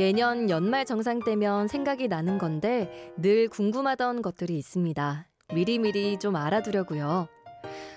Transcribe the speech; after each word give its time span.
매년 0.00 0.48
연말 0.48 0.86
정상 0.86 1.20
때면 1.20 1.68
생각이 1.68 2.08
나는 2.08 2.38
건데 2.38 3.12
늘 3.18 3.48
궁금하던 3.48 4.22
것들이 4.22 4.56
있습니다. 4.56 5.26
미리미리 5.52 6.18
좀 6.18 6.36
알아두려고요. 6.36 7.28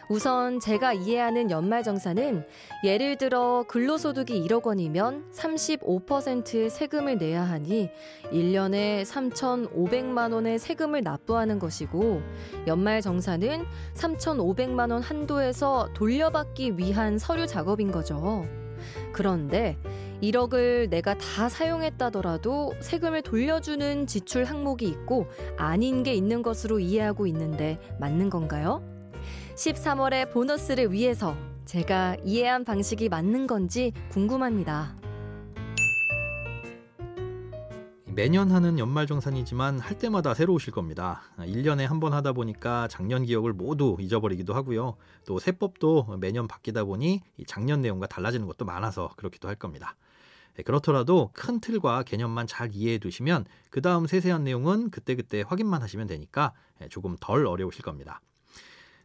우선 0.10 0.60
제가 0.60 0.92
이해하는 0.92 1.50
연말정산은 1.50 2.46
예를 2.84 3.16
들어 3.16 3.64
근로소득이 3.70 4.46
1억 4.46 4.66
원이면 4.66 5.32
35%의 5.32 6.70
세금을 6.70 7.20
내야 7.20 7.42
하니 7.44 7.90
1년에 8.34 9.06
3,500만 9.06 10.34
원의 10.34 10.60
세금을 10.60 11.04
납부하는 11.04 11.58
것이고 11.58 12.22
연말정산은 12.68 13.64
3,500만 13.94 14.92
원 14.92 15.02
한도에서 15.02 15.88
돌려받기 15.94 16.78
위한 16.78 17.18
서류 17.18 17.48
작업인 17.48 17.94
거죠. 17.94 18.46
그런데 19.14 19.78
1억을 20.22 20.90
내가 20.90 21.18
다 21.18 21.50
사용했다더라도 21.50 22.74
세금을 22.80 23.22
돌려주는 23.22 24.08
지출 24.08 24.46
항목이 24.46 24.86
있고 24.88 25.28
아닌 25.58 26.04
게 26.04 26.14
있는 26.14 26.42
것으로 26.42 26.80
이해하고 26.80 27.28
있는데 27.28 27.80
맞는 28.00 28.30
건가요? 28.30 28.84
13월의 29.56 30.32
보너스를 30.32 30.92
위해서 30.92 31.36
제가 31.66 32.18
이해한 32.24 32.66
방식이 32.66 33.10
맞는 33.10 33.48
건지 33.48 33.94
궁금합니다. 34.10 35.03
매년 38.16 38.52
하는 38.52 38.78
연말정산이지만 38.78 39.80
할 39.80 39.98
때마다 39.98 40.34
새로우실 40.34 40.72
겁니다. 40.72 41.22
1년에 41.40 41.88
한 41.88 42.00
번 42.00 42.14
하다 42.14 42.34
보니까 42.34 42.88
작년 42.90 43.24
기억을 43.24 43.54
모두 43.54 43.96
잊어버리기도 44.00 44.54
하고요. 44.54 44.98
또 45.26 45.40
세법도 45.40 46.18
매년 46.20 46.48
바뀌다 46.48 46.84
보니 46.84 47.22
작년 47.48 47.82
내용과 47.82 48.08
달라지는 48.08 48.46
것도 48.46 48.66
많아서 48.66 49.10
그렇기도 49.16 49.48
할 49.48 49.56
겁니다. 49.56 49.96
네, 50.56 50.64
그렇더라도 50.64 51.32
큰 51.34 51.60
틀과 51.62 52.04
개념만 52.04 52.46
잘 52.46 52.70
이해해 52.74 52.98
두시면 53.00 53.46
그 53.70 53.82
다음 53.82 54.06
세세한 54.06 54.44
내용은 54.44 54.92
그때그때 54.92 55.44
확인만 55.48 55.82
하시면 55.82 56.06
되니까 56.08 56.54
네, 56.80 56.90
조금 56.90 57.16
덜 57.20 57.48
어려우실 57.48 57.84
겁니다. 57.84 58.22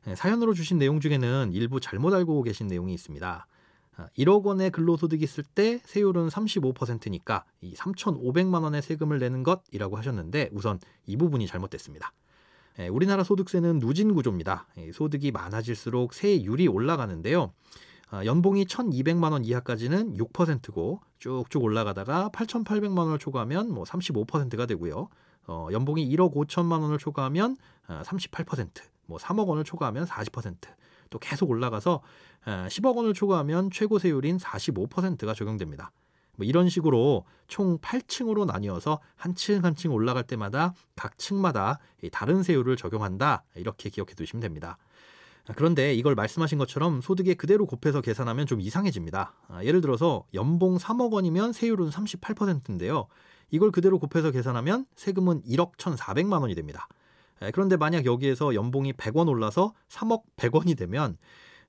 네, 0.04 0.16
사연으로 0.16 0.54
주신 0.54 0.76
내용 0.78 1.00
중에는 1.00 1.52
일부 1.52 1.80
잘못 1.80 2.12
알고 2.12 2.42
계신 2.42 2.66
내용이 2.66 2.92
있습니다. 2.94 3.46
1억 4.16 4.44
아, 4.44 4.48
원의 4.48 4.70
근로소득이 4.70 5.24
있을 5.24 5.44
때 5.44 5.80
세율은 5.84 6.28
35%니까 6.28 7.44
이 7.60 7.74
3,500만 7.74 8.62
원의 8.62 8.82
세금을 8.82 9.18
내는 9.18 9.42
것이라고 9.42 9.96
하셨는데 9.96 10.50
우선 10.52 10.78
이 11.06 11.16
부분이 11.16 11.46
잘못됐습니다. 11.46 12.12
우리나라 12.92 13.24
소득세는 13.24 13.80
누진 13.80 14.14
구조입니다. 14.14 14.68
소득이 14.92 15.32
많아질수록 15.32 16.14
세율이 16.14 16.68
올라가는데요. 16.68 17.52
아, 18.10 18.24
연봉이 18.24 18.64
1,200만 18.64 19.32
원 19.32 19.44
이하까지는 19.44 20.16
6%고 20.16 21.00
쭉쭉 21.18 21.62
올라가다가 21.62 22.30
8,800만 22.32 22.98
원을 22.98 23.18
초과하면 23.18 23.70
뭐 23.70 23.84
35%가 23.84 24.66
되고요. 24.66 25.08
어, 25.46 25.68
연봉이 25.72 26.08
1억 26.08 26.34
5천만 26.34 26.80
원을 26.80 26.98
초과하면 26.98 27.56
38%, 27.86 28.80
어, 28.80 28.82
뭐 29.06 29.18
3억 29.18 29.46
원을 29.46 29.64
초과하면 29.64 30.04
40%, 30.06 30.56
또 31.10 31.18
계속 31.18 31.50
올라가서 31.50 32.00
10억 32.44 32.86
어, 32.86 32.96
원을 32.96 33.14
초과하면 33.14 33.70
최고 33.70 33.98
세율인 33.98 34.38
45%가 34.38 35.34
적용됩니다. 35.34 35.90
뭐 36.36 36.46
이런 36.46 36.68
식으로 36.68 37.24
총 37.48 37.78
8층으로 37.78 38.46
나뉘어서 38.46 39.00
한 39.16 39.34
층 39.34 39.64
한 39.64 39.74
층 39.74 39.92
올라갈 39.92 40.22
때마다 40.22 40.72
각 40.94 41.18
층마다 41.18 41.78
다른 42.12 42.42
세율을 42.44 42.76
적용한다. 42.76 43.42
이렇게 43.56 43.90
기억해 43.90 44.14
두시면 44.14 44.40
됩니다. 44.40 44.78
그런데 45.56 45.94
이걸 45.94 46.14
말씀하신 46.14 46.58
것처럼 46.58 47.00
소득에 47.00 47.34
그대로 47.34 47.66
곱해서 47.66 48.00
계산하면 48.02 48.46
좀 48.46 48.60
이상해집니다. 48.60 49.32
아, 49.48 49.64
예를 49.64 49.80
들어서 49.80 50.26
연봉 50.34 50.76
3억 50.76 51.12
원이면 51.12 51.52
세율은 51.54 51.88
38%인데요. 51.90 53.08
이걸 53.50 53.70
그대로 53.70 53.98
곱해서 53.98 54.30
계산하면 54.30 54.84
세금은 54.94 55.42
1억 55.42 55.76
1,400만 55.76 56.42
원이 56.42 56.54
됩니다. 56.54 56.86
그런데 57.52 57.76
만약 57.76 58.04
여기에서 58.04 58.54
연봉이 58.54 58.92
100원 58.92 59.28
올라서 59.28 59.74
3억 59.88 60.22
100원이 60.36 60.76
되면 60.76 61.16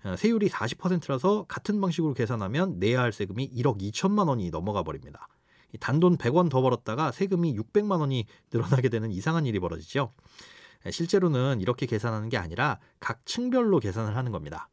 어, 0.03 0.16
세율이 0.16 0.50
40%라서 0.50 1.46
같은 1.47 1.81
방식으로 1.81 2.13
계산하면 2.13 2.80
내야 2.80 3.02
할 3.02 3.12
세금이 3.12 3.50
1억 3.52 3.81
2천만 3.81 4.29
원이 4.29 4.50
넘어가 4.50 4.84
버립니다. 4.84 5.28
단돈 5.79 6.18
100원 6.18 6.50
더 6.50 6.62
벌었다가 6.62 7.12
세금이 7.12 7.56
600만 7.58 8.00
원이 8.00 8.25
늘어나게 8.52 8.90
되는 8.90 9.12
이상한 9.12 9.46
일이 9.46 9.59
벌어지죠. 9.59 10.13
실제로는 10.90 11.59
이렇게 11.59 11.85
계산하는 11.85 12.29
게 12.29 12.38
아니라 12.38 12.79
각 13.00 13.25
층별로 13.25 13.79
계산을 13.79 14.16
하는 14.16 14.31
겁니다. 14.31 14.69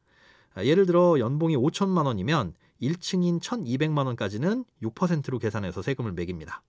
예를 0.59 0.87
들어 0.87 1.19
연봉이 1.19 1.57
5천만 1.57 2.07
원이면 2.07 2.55
1층인 2.81 3.41
1,200만 3.41 4.07
원까지는 4.07 4.65
6%로 4.83 5.39
계산해서 5.39 5.83
세금을 5.83 6.13
매깁니다. 6.13 6.63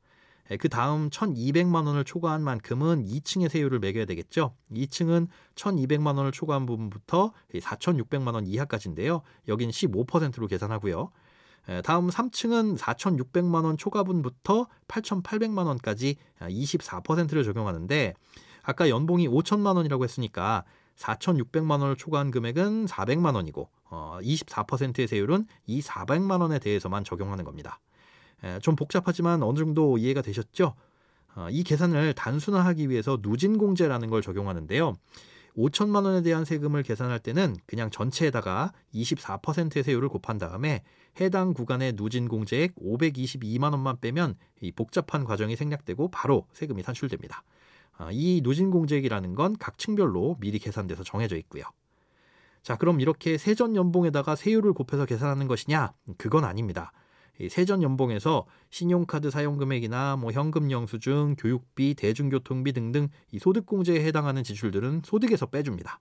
그 0.59 0.69
다음 0.69 1.09
1,200만 1.09 1.85
원을 1.85 2.05
초과한 2.05 2.41
만큼은 2.41 3.05
2층의 3.05 3.49
세율을 3.49 3.79
매겨야 3.79 4.05
되겠죠. 4.05 4.53
2층은 4.71 5.27
1,200만 5.55 6.17
원을 6.17 6.31
초과한 6.31 6.65
부분부터 6.65 7.33
4,600만 7.53 8.33
원 8.33 8.47
이하까지인데요. 8.47 9.21
여긴 9.47 9.69
15%로 9.69 10.47
계산하고요. 10.47 11.11
다음 11.83 12.09
3층은 12.09 12.77
4,600만 12.77 13.65
원 13.65 13.77
초과분부터 13.77 14.67
8,800만 14.87 15.65
원까지 15.67 16.15
24%를 16.39 17.43
적용하는데 17.43 18.13
아까 18.63 18.89
연봉이 18.89 19.27
5천만 19.27 19.75
원이라고 19.75 20.03
했으니까 20.05 20.63
4,600만 20.95 21.81
원을 21.81 21.95
초과한 21.95 22.31
금액은 22.31 22.85
400만 22.85 23.35
원이고 23.35 23.69
어, 23.89 24.17
24%의 24.21 25.07
세율은 25.07 25.45
이 25.65 25.81
400만 25.81 26.41
원에 26.41 26.59
대해서만 26.59 27.03
적용하는 27.03 27.43
겁니다. 27.43 27.79
에, 28.43 28.59
좀 28.59 28.75
복잡하지만 28.75 29.43
어느 29.43 29.57
정도 29.57 29.97
이해가 29.97 30.21
되셨죠? 30.21 30.75
어, 31.35 31.47
이 31.49 31.63
계산을 31.63 32.13
단순화하기 32.13 32.89
위해서 32.89 33.19
누진공제라는 33.21 34.09
걸 34.09 34.21
적용하는데요. 34.21 34.95
5천만 35.57 36.05
원에 36.05 36.21
대한 36.21 36.45
세금을 36.45 36.83
계산할 36.83 37.19
때는 37.19 37.55
그냥 37.65 37.89
전체에다가 37.89 38.73
24%의 38.93 39.83
세율을 39.83 40.07
곱한 40.09 40.37
다음에 40.37 40.83
해당 41.19 41.53
구간의 41.53 41.93
누진 41.95 42.27
공제액 42.27 42.75
522만 42.75 43.71
원만 43.71 43.99
빼면 43.99 44.35
이 44.61 44.71
복잡한 44.71 45.23
과정이 45.23 45.55
생략되고 45.55 46.09
바로 46.09 46.45
세금이 46.53 46.83
산출됩니다. 46.83 47.43
아, 47.97 48.09
이 48.11 48.41
누진 48.43 48.69
공제액이라는 48.69 49.33
건 49.33 49.55
각 49.59 49.79
층별로 49.79 50.37
미리 50.39 50.59
계산돼서 50.59 51.03
정해져 51.03 51.35
있고요. 51.37 51.63
자, 52.61 52.75
그럼 52.75 52.99
이렇게 53.01 53.37
세전 53.39 53.75
연봉에다가 53.75 54.35
세율을 54.35 54.73
곱해서 54.73 55.05
계산하는 55.05 55.47
것이냐? 55.47 55.93
그건 56.17 56.43
아닙니다. 56.43 56.91
세전 57.49 57.83
연봉에서 57.83 58.45
신용카드 58.69 59.29
사용 59.29 59.57
금액이나 59.57 60.15
뭐 60.17 60.31
현금 60.31 60.71
영수증, 60.71 61.35
교육비, 61.37 61.93
대중교통비 61.95 62.73
등등 62.73 63.09
이 63.31 63.39
소득공제에 63.39 64.03
해당하는 64.03 64.43
지출들은 64.43 65.01
소득에서 65.05 65.47
빼줍니다. 65.47 65.99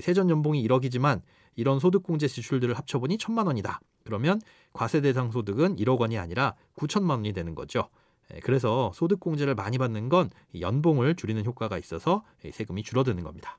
세전 0.00 0.30
연봉이 0.30 0.66
1억이지만 0.66 1.22
이런 1.56 1.80
소득공제 1.80 2.28
지출들을 2.28 2.74
합쳐보니 2.74 3.18
천만 3.18 3.46
원이다. 3.46 3.80
그러면 4.04 4.40
과세 4.72 5.00
대상 5.00 5.30
소득은 5.30 5.76
1억 5.76 5.98
원이 5.98 6.18
아니라 6.18 6.54
9천만 6.76 7.10
원이 7.10 7.32
되는 7.32 7.54
거죠. 7.54 7.88
예, 8.34 8.40
그래서 8.40 8.92
소득공제를 8.94 9.54
많이 9.54 9.78
받는 9.78 10.08
건 10.08 10.30
연봉을 10.58 11.16
줄이는 11.16 11.44
효과가 11.44 11.78
있어서 11.78 12.24
세금이 12.50 12.82
줄어드는 12.82 13.22
겁니다. 13.24 13.58